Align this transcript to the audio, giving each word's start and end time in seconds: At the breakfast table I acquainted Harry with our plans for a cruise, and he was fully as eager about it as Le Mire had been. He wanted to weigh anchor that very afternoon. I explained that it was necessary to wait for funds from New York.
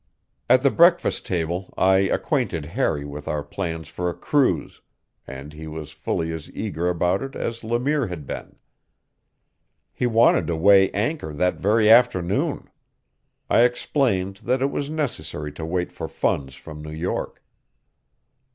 At 0.49 0.63
the 0.63 0.71
breakfast 0.71 1.27
table 1.27 1.75
I 1.77 1.97
acquainted 1.97 2.65
Harry 2.73 3.05
with 3.05 3.27
our 3.27 3.43
plans 3.43 3.87
for 3.87 4.09
a 4.09 4.15
cruise, 4.15 4.81
and 5.27 5.53
he 5.53 5.67
was 5.67 5.91
fully 5.91 6.31
as 6.33 6.49
eager 6.55 6.89
about 6.89 7.21
it 7.21 7.35
as 7.35 7.63
Le 7.63 7.79
Mire 7.79 8.07
had 8.07 8.25
been. 8.25 8.55
He 9.93 10.07
wanted 10.07 10.47
to 10.47 10.55
weigh 10.55 10.89
anchor 10.89 11.33
that 11.33 11.57
very 11.59 11.87
afternoon. 11.87 12.67
I 13.47 13.59
explained 13.59 14.37
that 14.37 14.63
it 14.63 14.71
was 14.71 14.89
necessary 14.89 15.51
to 15.51 15.65
wait 15.67 15.91
for 15.91 16.07
funds 16.07 16.55
from 16.55 16.81
New 16.81 16.89
York. 16.89 17.43